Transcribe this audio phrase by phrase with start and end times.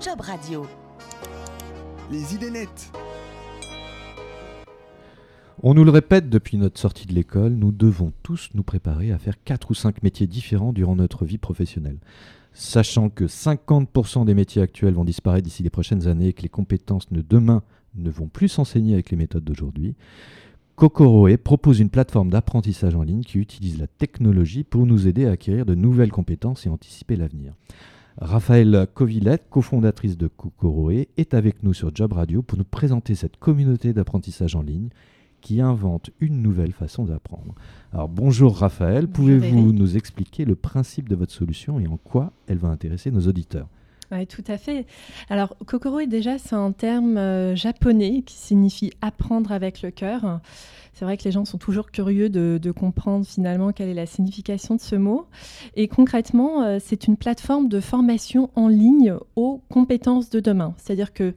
[0.00, 0.66] Job Radio.
[2.10, 2.92] Les idées nettes.
[5.62, 9.18] On nous le répète depuis notre sortie de l'école, nous devons tous nous préparer à
[9.18, 11.98] faire 4 ou 5 métiers différents durant notre vie professionnelle.
[12.52, 16.48] Sachant que 50% des métiers actuels vont disparaître d'ici les prochaines années et que les
[16.48, 17.62] compétences de demain
[17.96, 19.94] ne vont plus s'enseigner avec les méthodes d'aujourd'hui,
[20.76, 25.30] Kokoroe propose une plateforme d'apprentissage en ligne qui utilise la technologie pour nous aider à
[25.30, 27.54] acquérir de nouvelles compétences et anticiper l'avenir.
[28.18, 33.38] Raphaël Covillette, cofondatrice de Kokoroe, est avec nous sur Job Radio pour nous présenter cette
[33.38, 34.90] communauté d'apprentissage en ligne
[35.40, 37.54] qui invente une nouvelle façon d'apprendre.
[37.94, 42.58] Alors bonjour Raphaël, pouvez-vous nous expliquer le principe de votre solution et en quoi elle
[42.58, 43.68] va intéresser nos auditeurs?
[44.12, 44.86] Oui, tout à fait.
[45.30, 50.40] Alors, Kokoro, déjà, c'est un terme euh, japonais qui signifie apprendre avec le cœur.
[50.92, 54.76] C'est vrai que les gens sont toujours curieux de, comprendre finalement quelle est la signification
[54.76, 55.26] de ce mot.
[55.74, 60.74] Et concrètement, euh, c'est une plateforme de formation en ligne aux compétences de demain.
[60.78, 61.34] C'est-à-dire que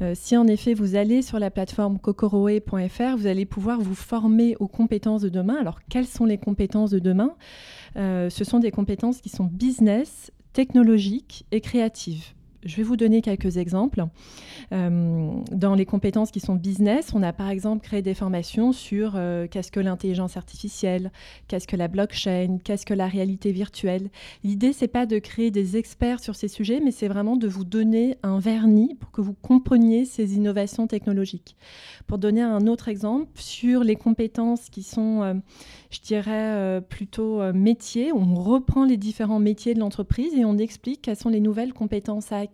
[0.00, 4.56] euh, si en effet vous allez sur la plateforme kokoroe.fr, vous allez pouvoir vous former
[4.60, 5.56] aux compétences de demain.
[5.60, 7.34] Alors, quelles sont les compétences de demain?
[7.94, 12.34] Ce sont des compétences qui sont business, technologiques et créatives.
[12.64, 14.04] Je vais vous donner quelques exemples.
[14.70, 19.14] Euh, dans les compétences qui sont business, on a par exemple créé des formations sur
[19.16, 21.10] euh, qu'est-ce que l'intelligence artificielle,
[21.48, 24.10] qu'est-ce que la blockchain, qu'est-ce que la réalité virtuelle.
[24.44, 27.64] L'idée, c'est pas de créer des experts sur ces sujets, mais c'est vraiment de vous
[27.64, 31.56] donner un vernis pour que vous compreniez ces innovations technologiques.
[32.06, 35.34] Pour donner un autre exemple, sur les compétences qui sont, euh,
[35.92, 41.16] je dirais, plutôt métiers, on reprend les différents métiers de l'entreprise et on explique quelles
[41.16, 42.46] sont les nouvelles compétences à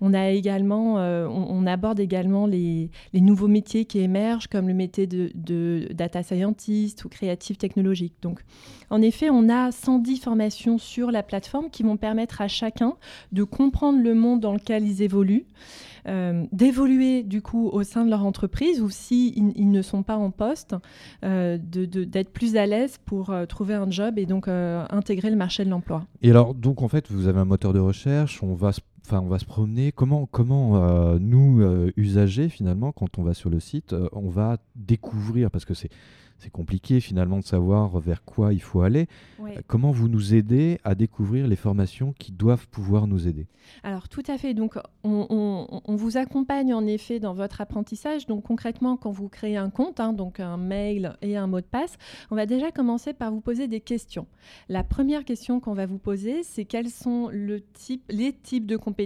[0.00, 5.06] on, a également, euh, on, aborde également les, nouveaux métiers qui émergent, comme le métier
[5.06, 8.14] de, data scientist ou créative technologique.
[8.22, 8.40] Donc,
[8.90, 12.94] en effet, on a 110 formations sur la plateforme qui vont permettre à chacun
[13.32, 15.46] de comprendre le monde dans lequel ils évoluent.
[16.06, 20.16] Euh, d'évoluer du coup au sein de leur entreprise ou si ils, ne sont pas
[20.16, 20.74] en poste,
[21.24, 25.70] euh, d'être plus à l'aise pour trouver un job et donc intégrer le marché de
[25.70, 26.04] l'emploi.
[26.22, 28.72] Et alors donc en fait vous avez un moteur de recherche, on va
[29.10, 29.90] Enfin, on va se promener.
[29.90, 34.28] Comment, comment euh, nous, euh, usagers, finalement, quand on va sur le site, euh, on
[34.28, 35.88] va découvrir, parce que c'est
[36.38, 39.08] c'est compliqué finalement de savoir vers quoi il faut aller.
[39.66, 43.48] Comment vous nous aidez à découvrir les formations qui doivent pouvoir nous aider?
[43.82, 44.54] Alors tout à fait.
[44.54, 48.26] Donc on, vous accompagne en effet dans votre apprentissage.
[48.26, 51.66] Donc concrètement, quand vous créez un compte, hein, donc un mail et un mot de
[51.66, 51.96] passe,
[52.30, 54.26] on va déjà commencer par vous poser des questions.
[54.68, 58.76] La première question qu'on va vous poser, c'est quels sont le type, les types de
[58.76, 58.97] compétences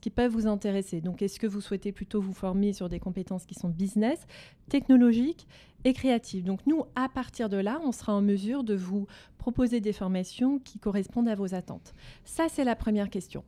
[0.00, 1.00] qui peuvent vous intéresser.
[1.00, 4.26] Donc est-ce que vous souhaitez plutôt vous former sur des compétences qui sont business,
[4.68, 5.46] technologiques
[5.84, 6.44] et créative.
[6.44, 9.06] Donc nous, à partir de là, on sera en mesure de vous
[9.38, 11.94] proposer des formations qui correspondent à vos attentes.
[12.24, 13.42] Ça, c'est la première question.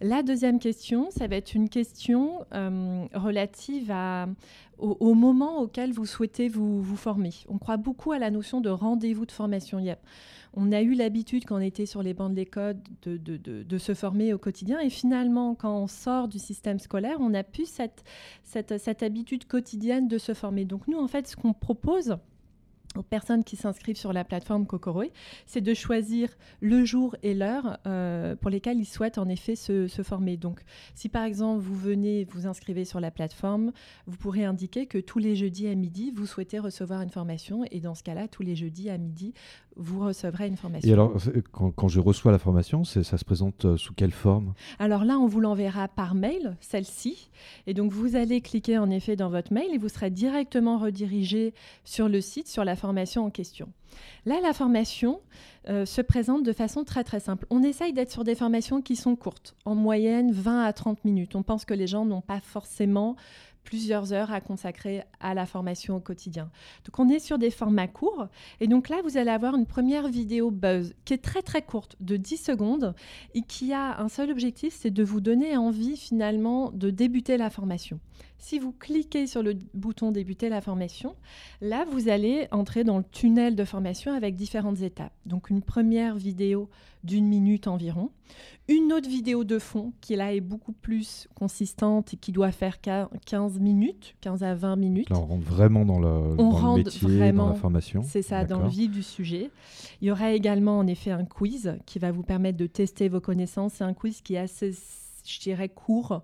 [0.00, 3.92] La deuxième question, ça va être une question euh, relative
[4.78, 7.30] au, moment auquel vous souhaitez vous, former.
[7.48, 9.78] On croit beaucoup à la notion de rendez-vous de formation.
[10.56, 14.32] On a eu l'habitude, quand on était sur les bancs de l'école, de, se former
[14.32, 14.78] au quotidien.
[14.80, 18.04] Et finalement, quand on sort du système scolaire, on n'a plus cette,
[18.44, 20.64] cette habitude quotidienne de se former.
[20.64, 22.16] Donc nous, en fait, ce qu'on propose,
[22.96, 25.10] aux personnes qui s'inscrivent sur la plateforme Kokoroe,
[25.46, 26.28] c'est de choisir
[26.60, 30.36] le jour et l'heure euh, pour lesquels ils souhaitent en effet se, former.
[30.36, 30.60] Donc,
[30.94, 33.72] si par exemple vous venez vous inscrivez sur la plateforme,
[34.06, 37.80] vous pourrez indiquer que tous les jeudis à midi, vous souhaitez recevoir une formation et
[37.80, 39.34] dans ce cas-là, tous les jeudis à midi,
[39.76, 40.88] vous recevrez une formation.
[40.88, 41.16] Et alors,
[41.52, 44.54] quand, je reçois la formation, ça se présente euh, sous quelle forme?
[44.78, 47.30] Alors là, on vous l'enverra par mail, celle-ci.
[47.66, 51.54] Et donc, vous allez cliquer en effet dans votre mail et vous serez directement redirigé
[51.84, 53.68] sur le site, sur la formation en question.
[54.26, 55.20] Là, la formation
[55.68, 57.46] euh, se présente de façon très très simple.
[57.50, 61.36] On essaye d'être sur des formations qui sont courtes, en moyenne 20 à 30 minutes.
[61.36, 63.16] On pense que les gens n'ont pas forcément
[63.64, 66.50] plusieurs heures à consacrer à la formation au quotidien.
[66.84, 68.28] Donc on est sur des formats courts
[68.60, 71.96] et donc là vous allez avoir une première vidéo buzz qui est très très courte
[72.00, 72.94] de 10 secondes
[73.34, 77.50] et qui a un seul objectif, c'est de vous donner envie finalement de débuter la
[77.50, 77.98] formation.
[78.44, 81.16] Si vous cliquez sur le bouton débuter la formation,
[81.62, 85.14] là vous allez entrer dans le tunnel de formation avec différentes étapes.
[85.24, 86.68] Donc une première vidéo
[87.04, 88.10] d'une minute environ,
[88.68, 92.82] une autre vidéo de fond qui là est beaucoup plus consistante et qui doit faire
[92.82, 95.08] 15 minutes, 15 à 20 minutes.
[95.08, 98.02] Là, on rentre vraiment dans le, on métier, vraiment, dans la formation.
[98.02, 99.50] C'est ça, dans le vif du sujet.
[100.02, 103.22] Il y aura également en effet un quiz qui va vous permettre de tester vos
[103.22, 103.72] connaissances.
[103.76, 104.72] C'est un quiz qui est assez,
[105.24, 106.22] je dirais, court,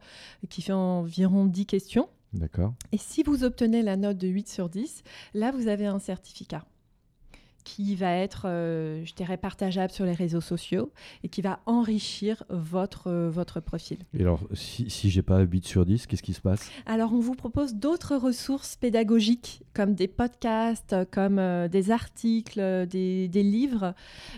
[0.49, 2.09] qui fait environ 10 questions.
[2.33, 2.75] D'accord.
[2.93, 5.03] Et si vous obtenez la note de 8 sur 10,
[5.35, 6.65] là, vous avez un certificat.
[7.65, 10.93] Qui va être, euh, je dirais, partageable sur les réseaux sociaux
[11.23, 13.99] et qui va enrichir votre, euh, votre profil.
[14.15, 16.71] Et alors, si, si j'ai pas 8 sur 10, qu'est-ce qui se passe?
[16.87, 23.29] Alors, on vous propose d'autres ressources pédagogiques, comme des podcasts, comme euh, des articles, des,
[23.29, 23.95] des livres,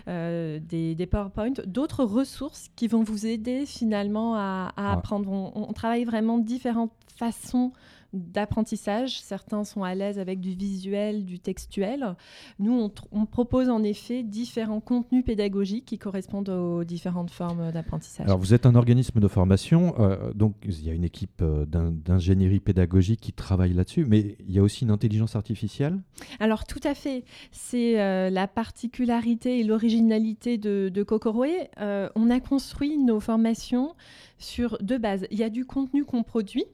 [0.07, 5.29] des, des, PowerPoint, d'autres ressources qui vont vous aider finalement à, à apprendre.
[5.31, 7.71] On, on, travaille vraiment différentes façons
[8.13, 9.19] d'apprentissage.
[9.19, 12.15] Certains sont à l'aise avec du visuel, du textuel.
[12.59, 18.27] Nous, on, propose en effet différents contenus pédagogiques qui correspondent aux différentes formes d'apprentissage.
[18.27, 21.65] Alors, vous êtes un organisme de formation, euh, donc il y a une équipe euh,
[21.65, 25.99] d'ingénierie pédagogique qui travaille là-dessus, mais il y a aussi une intelligence artificielle?
[26.39, 27.23] Alors, tout à fait.
[27.51, 31.69] C'est euh, la particularité et l'originalité de, de Kokoroé.
[32.15, 33.95] on a construit nos formations
[34.37, 35.25] sur deux bases.
[35.31, 36.65] Il y a du contenu qu'on produit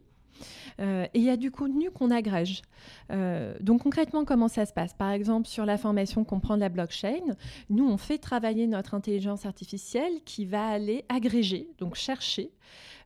[0.79, 2.61] euh, et il y a du contenu qu'on agrège.
[3.11, 4.93] Euh, donc concrètement, comment ça se passe?
[4.93, 7.35] Par exemple, sur la formation qu'on prend de la blockchain,
[7.69, 12.51] nous, on fait travailler notre intelligence artificielle qui va aller agréger, donc chercher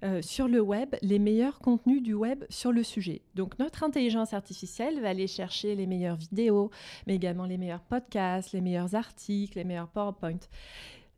[0.03, 3.21] euh, sur le web les meilleurs contenus du web sur le sujet.
[3.35, 6.71] Donc notre intelligence artificielle va aller chercher les meilleures vidéos,
[7.07, 10.39] mais également les meilleurs podcasts, les meilleurs articles, les meilleurs PowerPoint.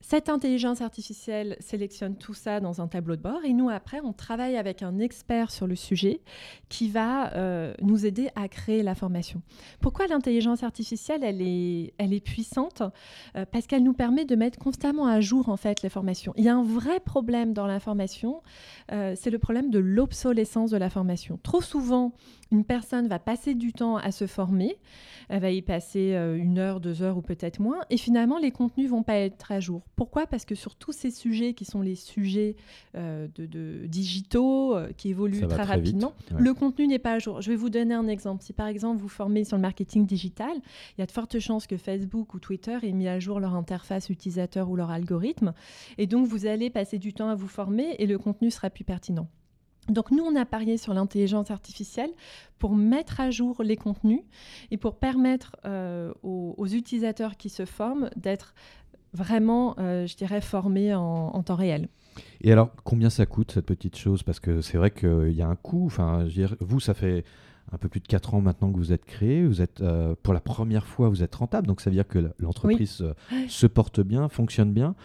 [0.07, 4.13] Cette intelligence artificielle sélectionne tout ça dans un tableau de bord et nous, après, on
[4.13, 6.21] travaille avec un expert sur le sujet
[6.69, 9.41] qui va euh, nous aider à créer la formation.
[9.81, 12.83] Pourquoi l'intelligence artificielle, elle est, elle est puissante?
[13.35, 16.33] Euh, Parce qu'elle nous permet de mettre constamment à jour, en fait, les formations.
[16.37, 18.43] Il y a un vrai problème dans la formation,
[18.91, 21.39] euh, c'est le problème de l'obsolescence de la formation.
[21.41, 22.13] Trop souvent,
[22.51, 24.77] une personne va passer du temps à se former,
[25.29, 28.87] elle va y passer une heure, deux heures ou peut-être moins, et finalement, les contenus
[28.87, 29.81] vont pas être à jour.
[29.95, 30.27] Pourquoi?
[30.27, 32.55] Parce que sur tous ces sujets qui sont les sujets
[32.95, 37.41] euh, de, digitaux, euh, qui évoluent très, rapidement, le contenu n'est pas à jour.
[37.41, 38.43] Je vais vous donner un exemple.
[38.43, 40.53] Si par exemple vous formez sur le marketing digital,
[40.97, 43.55] il y a de fortes chances que Facebook ou Twitter aient mis à jour leur
[43.55, 45.53] interface utilisateur ou leur algorithme.
[45.97, 48.83] Et donc vous allez passer du temps à vous former et le contenu sera plus
[48.83, 49.27] pertinent.
[49.89, 52.09] Donc nous, on a parié sur l'intelligence artificielle
[52.57, 54.21] pour mettre à jour les contenus
[54.71, 58.55] et pour permettre euh, aux, aux, utilisateurs qui se forment d'être
[59.15, 61.87] vraiment, euh, je dirais, formé en, temps réel.
[62.41, 64.23] Et alors, combien ça coûte cette petite chose?
[64.23, 65.85] Parce que c'est vrai qu'il y a un coût.
[65.85, 66.27] Enfin,
[66.59, 67.23] vous, ça fait
[67.71, 69.45] un peu plus de 4 ans maintenant que vous êtes créé.
[69.45, 71.67] Vous êtes, euh, pour la première fois, vous êtes rentable.
[71.67, 73.03] Donc, ça veut dire que l'entreprise
[73.47, 74.95] se porte bien, fonctionne bien.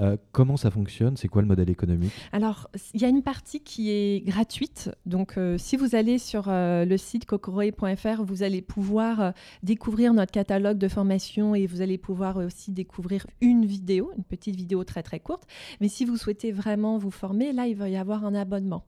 [0.00, 1.16] Euh, comment ça fonctionne?
[1.16, 2.12] C'est quoi le modèle économique?
[2.32, 4.90] Alors, il y a une partie qui est gratuite.
[5.06, 9.32] Donc, euh, si vous allez sur euh, le site cocoroe.fr, vous allez pouvoir
[9.62, 14.56] découvrir notre catalogue de formation et vous allez pouvoir aussi découvrir une vidéo, une petite
[14.56, 15.44] vidéo très très courte.
[15.80, 18.84] Mais si vous souhaitez vraiment vous former, là, il va y avoir un abonnement.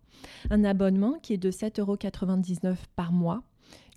[0.50, 3.42] Un abonnement qui est de 7,99 euros par mois.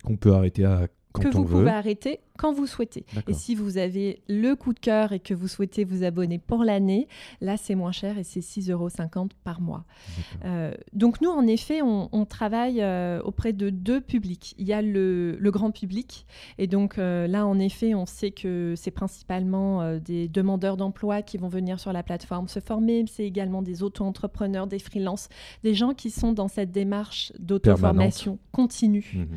[0.04, 0.88] Qu'on peut arrêter à
[1.20, 3.06] que vous pouvez arrêter quand vous souhaitez.
[3.28, 6.64] Et si vous avez le coup de cœur et que vous souhaitez vous abonner pour
[6.64, 7.06] l'année,
[7.40, 8.88] là c'est moins cher et c'est 6,50 euros
[9.44, 9.84] par mois.
[10.44, 14.54] Euh, donc nous, en effet, on, travaille euh, auprès de deux publics.
[14.58, 16.26] Il y a le, grand public
[16.58, 21.38] et donc euh, là, en effet, on sait que c'est principalement des demandeurs d'emploi qui
[21.38, 23.04] vont venir sur la plateforme se former.
[23.06, 25.28] C'est également des auto-entrepreneurs, des freelances,
[25.62, 29.12] des gens qui sont dans cette démarche d'auto-formation continue.
[29.14, 29.36] Mmh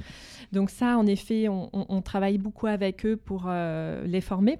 [0.51, 1.66] donc ça, en effet, on,
[2.01, 4.59] travaille beaucoup avec eux pour euh, les former.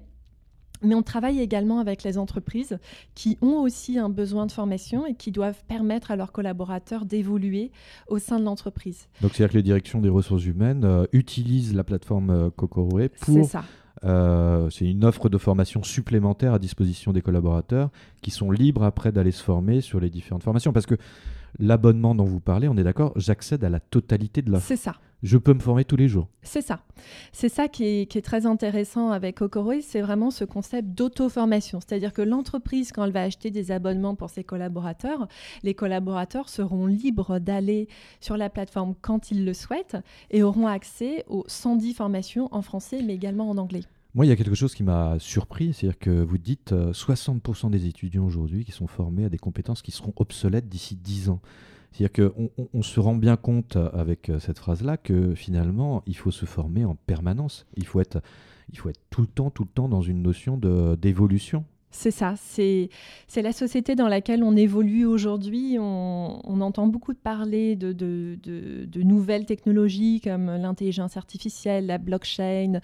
[0.80, 2.78] Mais on travaille également avec les entreprises
[3.16, 7.72] qui ont aussi un besoin de formation et qui doivent permettre à leurs collaborateurs d'évoluer
[8.06, 9.08] au sein de l'entreprise.
[9.20, 12.92] Donc c'est-à-dire que les directions des ressources humaines euh, utilisent la plateforme euh, pour...
[13.18, 13.64] C'est ça.
[14.70, 17.90] c'est une offre de formation supplémentaire à disposition des collaborateurs
[18.22, 20.72] qui sont libres après d'aller se former sur les différentes formations.
[20.72, 20.96] Parce que
[21.58, 24.66] l'abonnement dont vous parlez, on est d'accord, j'accède à la totalité de l'offre.
[24.66, 26.28] C'est ça je peux me former tous les jours.
[26.42, 26.80] C'est ça.
[27.32, 31.80] C'est ça qui est, très intéressant avec Okoroy, c'est vraiment ce concept d'auto-formation.
[31.80, 35.28] C'est-à-dire que l'entreprise, quand elle va acheter des abonnements pour ses collaborateurs,
[35.62, 37.88] les collaborateurs seront libres d'aller
[38.20, 39.96] sur la plateforme quand ils le souhaitent
[40.30, 43.82] et auront accès aux 110 formations en français, mais également en anglais.
[44.14, 47.70] Moi, il y a quelque chose qui m'a surpris, c'est-à-dire que vous dites 60% euh,
[47.70, 51.40] des étudiants aujourd'hui qui sont formés à des compétences qui seront obsolètes d'ici 10 ans.
[51.92, 56.30] C'est-à-dire qu'on on, se rend bien compte avec euh, cette phrase-là que finalement, il faut
[56.30, 57.66] se former en permanence.
[57.76, 58.20] Il faut être,
[58.70, 60.58] il faut être tout le temps, tout le temps dans une notion
[60.96, 61.64] d'évolution.
[61.90, 62.90] C'est ça, c'est
[63.36, 65.78] la société dans laquelle on évolue aujourd'hui.
[65.80, 72.80] On, entend beaucoup de parler de, de, nouvelles technologies comme l'intelligence artificielle, la blockchain.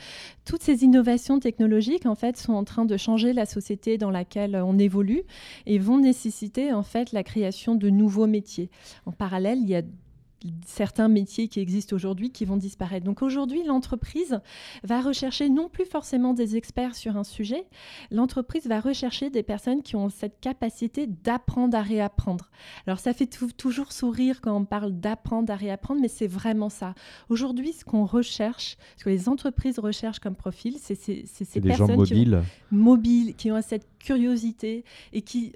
[0.46, 4.56] Toutes ces innovations technologiques, en fait, sont en train de changer la société dans laquelle
[4.56, 5.22] on évolue
[5.66, 8.70] et vont nécessiter, en fait, la création de nouveaux métiers.
[9.04, 9.82] En parallèle, il y a
[10.66, 13.04] certains métiers qui existent aujourd'hui qui vont disparaître.
[13.04, 14.40] Donc aujourd'hui, l'entreprise
[14.82, 17.66] va rechercher non plus forcément des experts sur un sujet,
[18.10, 22.50] l'entreprise va rechercher des personnes qui ont cette capacité d'apprendre à réapprendre.
[22.86, 26.94] Alors ça fait toujours sourire quand on parle d'apprendre à réapprendre, mais c'est vraiment ça.
[27.28, 32.42] Aujourd'hui, ce qu'on recherche, ce que les entreprises recherchent comme profil, c'est ces personnes mobiles.
[32.68, 35.52] Qui mobiles, qui ont cette curiosité et qui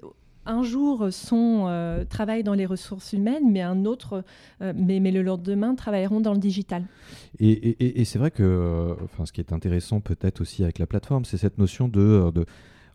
[0.49, 4.23] un jour sont, euh, travaillent dans les ressources humaines, mais un autre,
[4.61, 6.85] euh, mais, le lendemain, travailleront dans le digital.
[7.39, 11.25] Et, c'est vrai que euh, enfin, ce qui est intéressant peut-être aussi avec la plateforme,
[11.25, 12.45] c'est cette notion de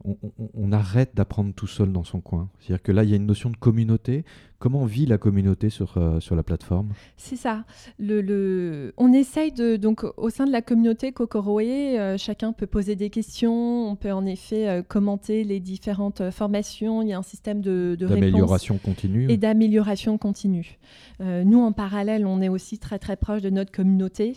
[0.05, 2.51] on, arrête d'apprendre tout seul dans son coin.
[2.59, 4.25] C'est-à-dire que là, il y a une notion de communauté.
[4.59, 6.89] Comment vit la communauté sur, euh, sur la plateforme?
[7.17, 7.65] C'est ça.
[7.99, 9.77] Le, On essaye de.
[9.77, 13.89] Donc, au sein de la communauté Kokoroé, euh, chacun peut poser des questions.
[13.89, 17.03] On peut en effet euh, commenter les différentes formations.
[17.03, 19.31] Il y a un système de, de d'amélioration continue.
[19.31, 20.79] Et d'amélioration continue.
[21.21, 24.37] nous, en parallèle, on est aussi très très proche de notre communauté.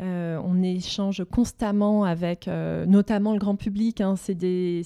[0.00, 2.48] on échange constamment avec
[2.86, 4.00] notamment le grand public.
[4.00, 4.16] Hein.
[4.16, 4.82] c'est des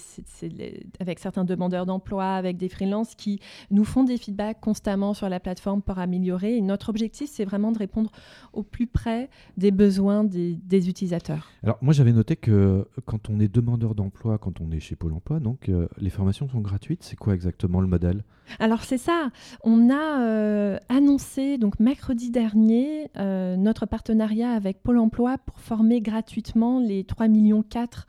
[0.99, 3.41] avec certains demandeurs d'emploi, avec des freelances qui
[3.71, 6.57] nous font des feedbacks constamment sur la plateforme pour améliorer.
[6.57, 8.11] Et notre objectif, c'est vraiment de répondre
[8.53, 11.51] au plus près des besoins des, utilisateurs.
[11.63, 15.13] Alors moi, j'avais noté que quand on est demandeur d'emploi, quand on est chez Pôle
[15.13, 17.03] Emploi, donc euh, les formations sont gratuites.
[17.03, 18.25] C'est quoi exactement le modèle?
[18.59, 19.31] Alors c'est ça.
[19.63, 26.01] On a euh, annoncé donc mercredi dernier euh, notre partenariat avec Pôle Emploi pour former
[26.01, 28.07] gratuitement les 3 millions 4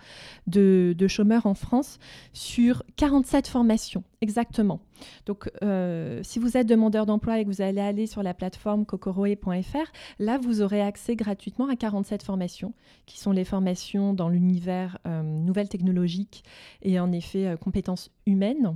[0.48, 1.91] de, de chômeurs en France
[2.34, 4.80] sur 47 formations, exactement.
[5.26, 8.86] Donc, euh, si vous êtes demandeur d'emploi et que vous allez aller sur la plateforme
[8.86, 12.74] kokoroe.fr, là, vous aurez accès gratuitement à 47 formations,
[13.06, 16.44] qui sont les formations dans l'univers euh, nouvelles technologiques
[16.82, 18.76] et en effet euh, compétences humaines.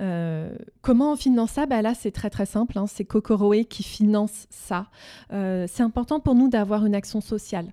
[0.00, 1.66] Euh, comment on finance ça?
[1.66, 2.78] Bah Là, c'est très très simple.
[2.78, 2.86] Hein.
[2.86, 4.86] C'est Kokoroe qui finance ça.
[5.32, 7.72] Euh, c'est important pour nous d'avoir une action sociale,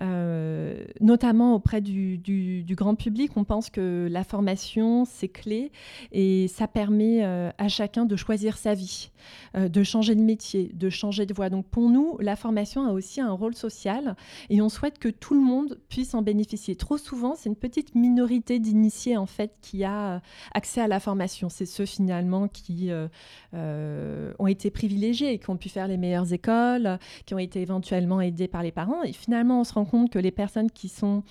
[0.00, 3.32] euh, notamment auprès du, grand public.
[3.36, 5.72] On pense que la formation, c'est clé
[6.12, 9.10] et ça permet à chacun de choisir sa vie,
[9.56, 11.50] de changer de métier, de changer de voie.
[11.50, 14.14] Donc pour nous, la formation a aussi un rôle social
[14.48, 16.76] et on souhaite que tout le monde puisse en bénéficier.
[16.76, 20.22] Trop souvent, c'est une petite minorité d'initiés en fait qui a
[20.54, 23.08] accès à la formation c'est ceux finalement qui euh,
[23.54, 28.20] euh, ont été privilégiés, qui ont pu faire les meilleures écoles, qui ont été éventuellement
[28.20, 29.02] aidés par les parents.
[29.02, 31.22] Et finalement, on se rend compte que les personnes qui sont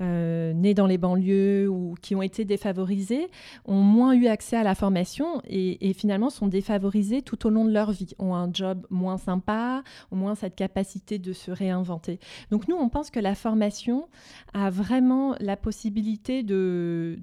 [0.00, 3.28] nés dans les banlieues ou qui ont été défavorisés
[3.64, 7.70] ont moins eu accès à la formation et, finalement sont défavorisés tout au long de
[7.70, 12.18] leur vie, ont un job moins sympa, ont moins cette capacité de se réinventer.
[12.50, 14.08] Donc nous, on pense que la formation
[14.52, 17.16] a vraiment la possibilité de,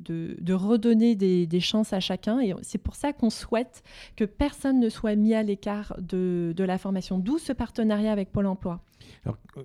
[0.51, 3.83] redonner des, des, chances à chacun et c'est pour ça qu'on souhaite
[4.15, 8.31] que personne ne soit mis à l'écart de, de la formation, d'où ce partenariat avec
[8.31, 8.81] Pôle Emploi.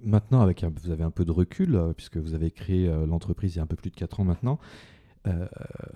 [0.04, 3.54] Maintenant, avec vous avez un peu de recul, euh, puisque vous avez créé euh, l'entreprise
[3.54, 4.58] il y a un peu plus de 4 ans maintenant.
[5.26, 5.46] Euh,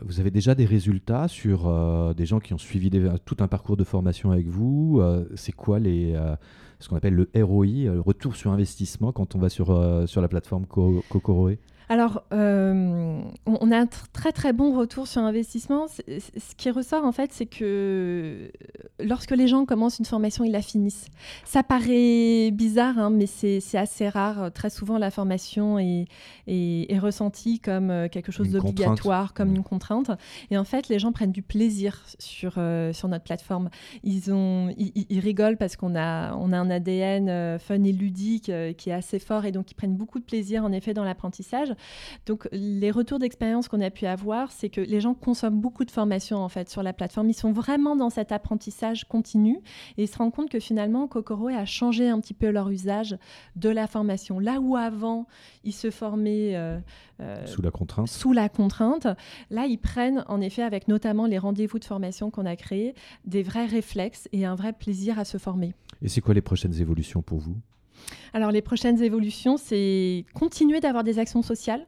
[0.03, 1.73] vous avez déjà des résultats sur
[2.17, 2.91] des gens qui ont suivi
[3.25, 5.01] tout un parcours de formation avec vous
[5.37, 6.19] C'est quoi les,
[6.81, 9.67] ce qu'on appelle le ROI, le retour sur investissement, quand on va sur,
[10.09, 11.59] sur la plateforme Kokoroe
[11.91, 15.89] alors, euh, on, a un très très bon retour sur investissement.
[15.89, 18.53] Ce qui ressort en fait, c'est que
[19.01, 21.07] lorsque les gens commencent une formation, ils la finissent.
[21.45, 24.53] Ça paraît bizarre, hein, mais c'est assez rare.
[24.53, 26.05] Très souvent, la formation est,
[26.47, 30.13] est, ressentie comme euh, quelque chose d'obligatoire, comme une contrainte.
[30.53, 33.69] Et en fait, les gens prennent du plaisir sur, euh, sur notre plateforme.
[34.05, 38.91] Ils, ont, ils, rigolent parce qu'on a, on a un ADN fun et ludique qui
[38.91, 41.75] est assez fort et donc ils prennent beaucoup de plaisir en effet dans l'apprentissage.
[42.27, 45.91] Donc les retours d'expérience qu'on a pu avoir, c'est que les gens consomment beaucoup de
[45.91, 47.29] formations en fait sur la plateforme.
[47.29, 49.59] Ils sont vraiment dans cet apprentissage continu
[49.97, 53.17] et ils se rendent compte que finalement Kokoroe a changé un petit peu leur usage
[53.57, 54.39] de la formation.
[54.39, 55.27] Là où avant
[55.65, 56.79] ils se formaient euh,
[57.21, 59.07] euh, sous la contrainte, sous la contrainte,
[59.51, 62.95] là ils prennent en effet avec notamment les rendez-vous de formation qu'on a créés
[63.25, 65.75] des vrais réflexes et un vrai plaisir à se former.
[66.03, 67.57] Et c'est quoi les prochaines évolutions pour vous?
[68.33, 71.87] Alors les prochaines évolutions, c'est continuer d'avoir des actions sociales.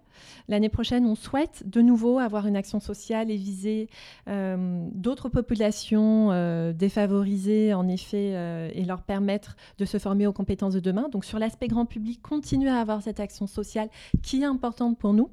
[0.49, 3.89] L'année prochaine, on souhaite de nouveau avoir une action sociale et viser
[4.29, 10.33] euh, d'autres populations euh, défavorisées, en effet, euh, et leur permettre de se former aux
[10.33, 11.09] compétences de demain.
[11.11, 13.89] Donc sur l'aspect grand public, continuer à avoir cette action sociale
[14.23, 15.31] qui est importante pour nous.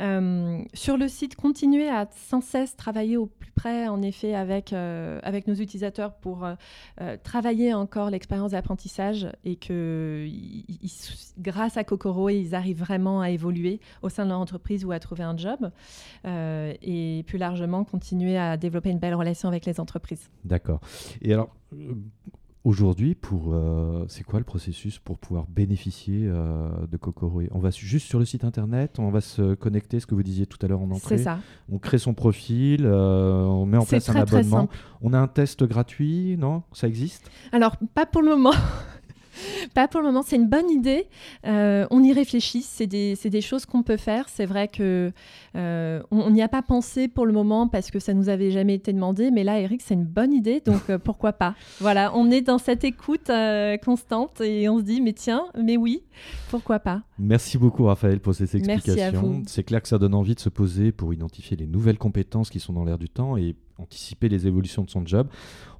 [0.00, 4.72] Euh, sur le site, continuer à sans cesse travailler au plus près, en effet, avec,
[4.72, 10.26] euh, avec nos utilisateurs pour euh, travailler encore l'expérience d'apprentissage et que
[11.38, 14.98] grâce à Kokoro, ils arrivent vraiment à évoluer au sein de leur entreprise ou à
[14.98, 15.70] trouver un job.
[16.24, 20.30] et plus largement, continuer à développer une belle relation avec les entreprises.
[20.44, 20.80] D'accord.
[21.20, 21.54] Et alors,
[22.64, 27.70] aujourd'hui, pour euh, c'est quoi le processus pour pouvoir bénéficier euh, de Kokoroé On va
[27.70, 30.68] juste sur le site internet, on va se connecter, ce que vous disiez tout à
[30.68, 31.18] l'heure en entrée.
[31.18, 31.38] C'est ça.
[31.70, 34.68] On crée son profil, euh, on met en place un très, abonnement.
[35.00, 36.62] On a un test gratuit, non?
[36.72, 37.30] Ça existe?
[37.50, 38.52] Alors, pas pour le moment.
[39.74, 41.06] Pas pour le moment, c'est une bonne idée.
[41.46, 44.28] Euh, on y réfléchit, c'est des, des choses qu'on peut faire.
[44.28, 45.12] C'est vrai que
[45.56, 48.74] euh, on n'y a pas pensé pour le moment parce que ça nous avait jamais
[48.74, 52.30] été demandé, mais là, Eric, c'est une bonne idée, donc euh, pourquoi pas Voilà, on
[52.30, 53.30] est dans cette écoute
[53.84, 56.02] constante et on se dit, mais tiens, mais oui,
[56.50, 59.42] pourquoi pas Merci beaucoup Raphaël pour ces explications.
[59.46, 62.60] C'est clair que ça donne envie de se poser pour identifier les nouvelles compétences qui
[62.60, 65.28] sont dans l'air du temps et anticiper les évolutions de son job.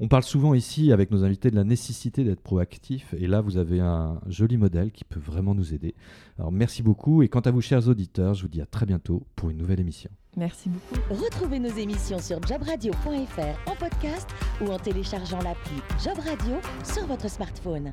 [0.00, 3.56] On parle souvent ici avec nos invités de la nécessité d'être proactif et là vous
[3.56, 5.94] avez un joli modèle qui peut vraiment nous aider.
[6.38, 9.22] Alors merci beaucoup et quant à vous chers auditeurs, je vous dis à très bientôt
[9.36, 10.10] pour une nouvelle émission.
[10.36, 11.00] Merci beaucoup.
[11.10, 14.28] Retrouvez nos émissions sur jobradio.fr en podcast
[14.62, 17.92] ou en téléchargeant l'appli Job Radio sur votre smartphone.